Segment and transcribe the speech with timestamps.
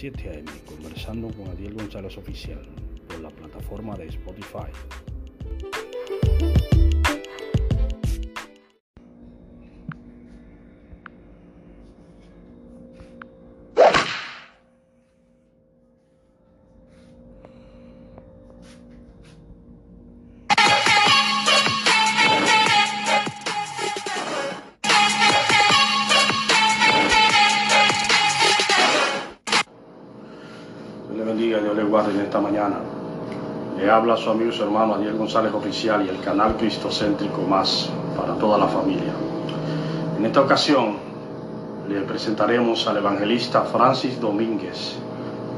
[0.00, 0.50] 7 a.m.
[0.64, 2.62] conversando con Adiel González Oficial
[3.06, 4.72] por la plataforma de Spotify.
[32.30, 32.76] Esta mañana.
[33.76, 37.90] Le habla su amigo y su hermano Daniel González Oficial y el canal Cristocéntrico Más
[38.16, 39.12] para toda la familia.
[40.16, 40.94] En esta ocasión
[41.88, 44.96] le presentaremos al evangelista Francis Domínguez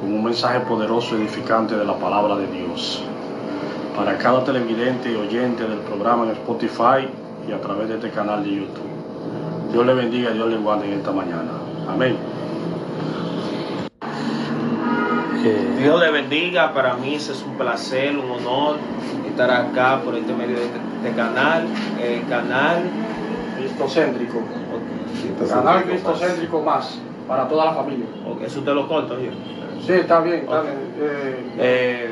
[0.00, 3.02] con un mensaje poderoso y edificante de la palabra de Dios.
[3.94, 7.06] Para cada televidente y oyente del programa en Spotify
[7.46, 9.72] y a través de este canal de YouTube.
[9.72, 11.50] Dios le bendiga, Dios le guarde en esta mañana.
[11.86, 12.16] Amén.
[15.44, 18.76] Eh, Dios le bendiga, para mí es un placer, un honor
[19.28, 21.64] estar acá por este medio de este canal,
[22.00, 22.82] el canal
[23.58, 24.40] Cristocéntrico.
[25.48, 28.06] Canal Cristocéntrico más para toda la familia.
[28.28, 29.30] Ok, eso te lo corto yo.
[29.86, 30.74] Sí, está bien, está bien.
[31.00, 32.10] Eh, Eh,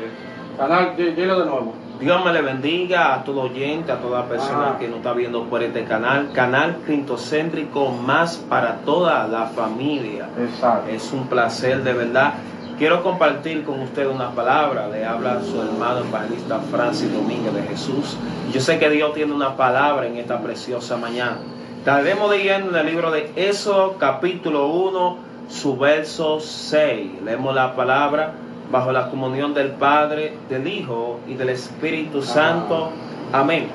[0.57, 1.73] canal, dilo de nuevo.
[1.99, 4.77] Dios me le bendiga a todo oyente, a toda persona Ah.
[4.79, 10.27] que nos está viendo por este canal, canal cristocéntrico más para toda la familia.
[10.39, 10.89] Exacto.
[10.89, 12.33] Es un placer de verdad.
[12.81, 14.87] Quiero compartir con usted una palabra.
[14.87, 18.17] Le habla su hermano evangelista Francis Domínguez de Jesús.
[18.51, 21.37] Yo sé que Dios tiene una palabra en esta preciosa mañana.
[21.77, 27.21] Estaremos leyendo en el libro de Éxodo capítulo 1, su verso 6.
[27.23, 28.33] Leemos la palabra
[28.71, 32.89] bajo la comunión del Padre, del Hijo y del Espíritu Santo.
[33.31, 33.67] Amén.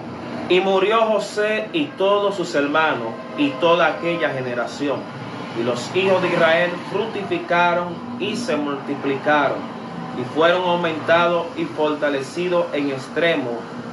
[0.48, 4.98] Y murió José y todos sus hermanos y toda aquella generación.
[5.58, 7.88] Y los hijos de Israel fructificaron
[8.20, 9.58] y se multiplicaron
[10.18, 13.52] y fueron aumentados y fortalecidos en extremo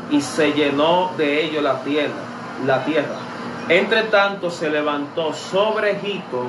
[0.09, 2.13] y se llenó de ellos la tierra,
[2.65, 3.15] la tierra.
[3.69, 6.43] Entre tanto se levantó sobre Egipto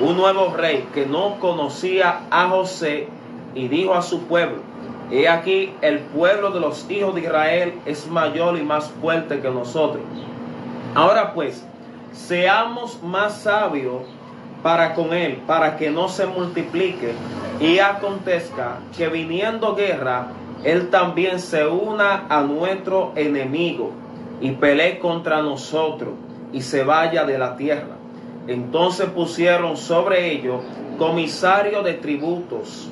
[0.00, 3.08] un nuevo rey que no conocía a José
[3.54, 4.58] y dijo a su pueblo,
[5.10, 9.50] he aquí el pueblo de los hijos de Israel es mayor y más fuerte que
[9.50, 10.02] nosotros.
[10.94, 11.64] Ahora pues,
[12.12, 14.02] seamos más sabios
[14.62, 17.12] para con él, para que no se multiplique
[17.60, 20.28] y acontezca que viniendo guerra,
[20.64, 23.92] él también se una a nuestro enemigo
[24.40, 26.14] y pelee contra nosotros
[26.52, 27.96] y se vaya de la tierra.
[28.46, 30.62] Entonces pusieron sobre ellos
[30.98, 32.88] comisario de tributos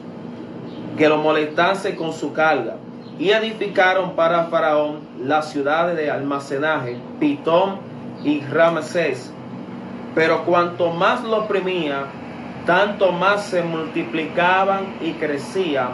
[0.97, 2.77] que lo molestase con su carga
[3.19, 7.79] y edificaron para Faraón las ciudades de almacenaje, Pitón
[8.25, 9.33] y Ramsés.
[10.15, 12.07] Pero cuanto más lo oprimía,
[12.67, 15.91] tanto más se multiplicaban y crecían,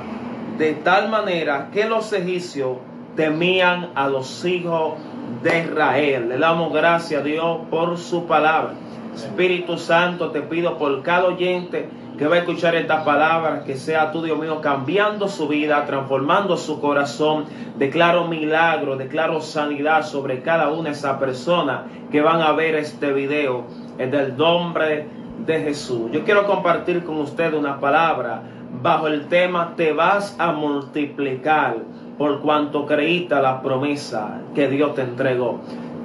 [0.58, 2.78] de tal manera que los egipcios
[3.16, 4.94] temían a los hijos
[5.42, 6.28] de Israel.
[6.28, 8.74] Le damos gracias a Dios por su palabra.
[9.14, 11.88] Espíritu Santo, te pido por cada oyente
[12.20, 16.58] que va a escuchar esta palabra, que sea tú, Dios mío, cambiando su vida, transformando
[16.58, 17.46] su corazón.
[17.78, 23.14] Declaro milagro, declaro sanidad sobre cada una de esas personas que van a ver este
[23.14, 23.64] video
[23.96, 25.06] en el nombre
[25.46, 26.10] de Jesús.
[26.12, 28.42] Yo quiero compartir con usted una palabra
[28.82, 31.78] bajo el tema te vas a multiplicar
[32.18, 35.60] por cuanto creíste la promesa que Dios te entregó.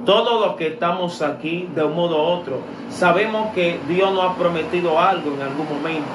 [0.06, 4.36] Todos los que estamos aquí, de un modo u otro, sabemos que Dios nos ha
[4.36, 6.06] prometido algo en algún momento.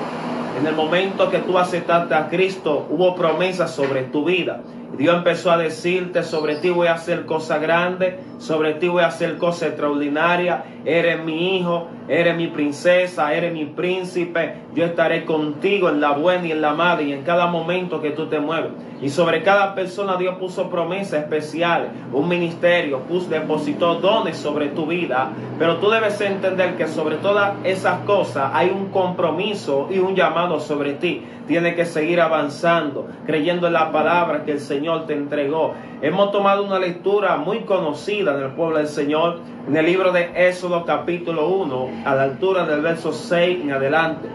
[0.58, 4.62] En el momento que tú aceptaste a Cristo, hubo promesas sobre tu vida.
[4.98, 9.08] Dios empezó a decirte, sobre ti voy a hacer cosas grandes, sobre ti voy a
[9.08, 10.64] hacer cosas extraordinarias.
[10.84, 14.56] Eres mi hijo, eres mi princesa, eres mi príncipe.
[14.74, 18.12] Yo estaré contigo en la buena y en la mala y en cada momento que
[18.12, 18.72] tú te mueves.
[19.02, 24.86] Y sobre cada persona Dios puso promesas especiales, un ministerio, puso, depositó dones sobre tu
[24.86, 25.32] vida.
[25.58, 30.60] Pero tú debes entender que sobre todas esas cosas hay un compromiso y un llamado
[30.60, 31.24] sobre ti.
[31.48, 35.76] Tienes que seguir avanzando, creyendo en la palabra que el Señor te entregó.
[36.02, 40.32] Hemos tomado una lectura muy conocida en el pueblo del Señor, en el libro de
[40.36, 44.28] Éxodo capítulo 1, a la altura del verso 6 en adelante.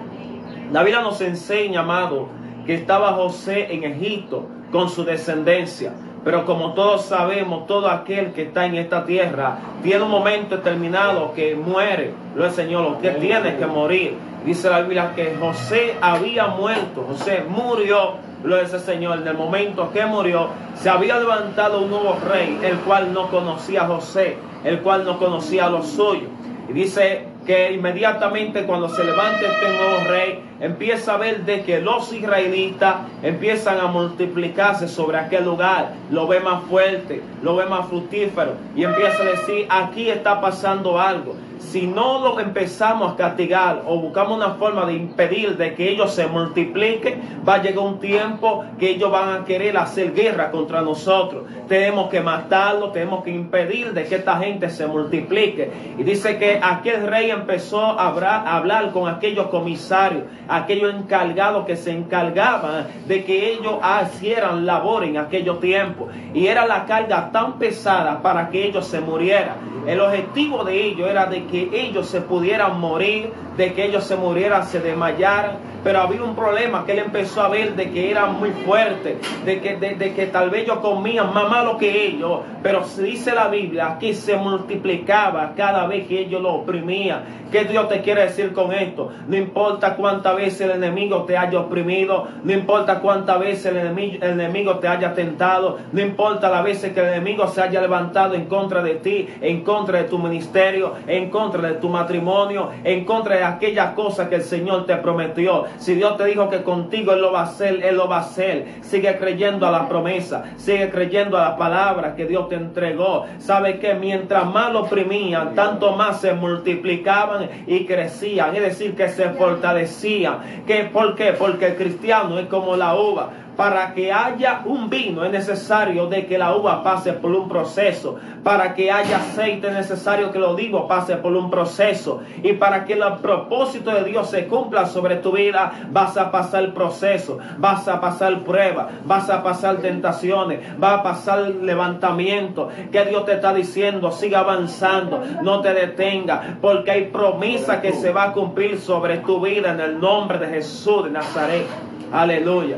[0.72, 2.28] La Biblia nos enseña, amado,
[2.64, 5.92] que estaba José en Egipto con su descendencia.
[6.22, 11.32] Pero como todos sabemos, todo aquel que está en esta tierra tiene un momento determinado
[11.34, 12.14] que muere.
[12.36, 14.14] Lo el Señor, que tiene que morir.
[14.44, 19.90] Dice la Biblia que José había muerto, José murió, lo el Señor, en el momento
[19.92, 24.80] que murió, se había levantado un nuevo rey, el cual no conocía a José, el
[24.80, 26.30] cual no conocía a los suyos.
[26.68, 31.80] Y dice que inmediatamente cuando se levante este nuevo rey, empieza a ver de que
[31.80, 37.86] los israelitas empiezan a multiplicarse sobre aquel lugar, lo ve más fuerte, lo ve más
[37.86, 43.82] fructífero y empieza a decir, aquí está pasando algo si no lo empezamos a castigar
[43.86, 47.98] o buscamos una forma de impedir de que ellos se multipliquen, va a llegar un
[47.98, 51.44] tiempo que ellos van a querer hacer guerra contra nosotros.
[51.68, 55.70] Tenemos que matarlo, tenemos que impedir de que esta gente se multiplique.
[55.98, 58.08] Y dice que aquel rey empezó a
[58.56, 65.18] hablar con aquellos comisarios, aquellos encargados que se encargaban de que ellos hicieran labor en
[65.18, 66.08] aquellos tiempos.
[66.34, 69.76] Y era la carga tan pesada para que ellos se murieran.
[69.86, 74.16] El objetivo de ellos era de que ellos se pudieran morir, de que ellos se
[74.16, 78.40] murieran, se desmayaran, pero había un problema que él empezó a ver de que eran
[78.40, 82.82] muy fuertes, de que, de, que tal vez ellos comían más malo que ellos, pero
[82.98, 87.46] dice la Biblia que se multiplicaba cada vez que ellos lo oprimían.
[87.52, 89.12] ¿Qué Dios te quiere decir con esto?
[89.28, 94.16] No importa cuántas veces el enemigo te haya oprimido, no importa cuántas veces el enemigo,
[94.20, 98.34] el enemigo te haya tentado, no importa las veces que el enemigo se haya levantado
[98.34, 103.04] en contra de ti, en contra de tu ministerio, en contra de tu matrimonio, en
[103.04, 105.64] contra de aquellas cosas que el Señor te prometió.
[105.76, 108.20] Si Dios te dijo que contigo Él lo va a hacer, Él lo va a
[108.20, 108.66] hacer.
[108.80, 113.26] Sigue creyendo a la promesa, sigue creyendo a la palabra que Dios te entregó.
[113.38, 118.56] Sabe que mientras más lo oprimían, tanto más se multiplicaban y crecían.
[118.56, 120.64] Es decir, que se fortalecían.
[120.66, 120.88] ¿Qué?
[120.90, 121.34] ¿Por qué?
[121.34, 126.26] Porque el cristiano es como la uva para que haya un vino es necesario de
[126.26, 128.16] que la uva pase por un proceso.
[128.44, 132.20] Para que haya aceite es necesario que lo digo pase por un proceso.
[132.42, 136.74] Y para que el propósito de Dios se cumpla sobre tu vida, vas a pasar
[136.74, 142.68] proceso, vas a pasar pruebas, vas a pasar tentaciones, va a pasar levantamiento.
[142.92, 148.12] Que Dios te está diciendo, siga avanzando, no te detenga, porque hay promesa que se
[148.12, 151.66] va a cumplir sobre tu vida en el nombre de Jesús de Nazaret.
[152.12, 152.76] Aleluya.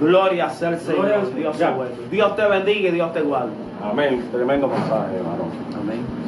[0.00, 1.34] Gloria sea el Señor.
[1.34, 1.56] Dios,
[2.10, 3.52] Dios te bendiga y Dios te guarde.
[3.82, 4.28] Amén.
[4.32, 5.44] Tremendo mensaje, hermano.
[5.74, 6.26] Amén.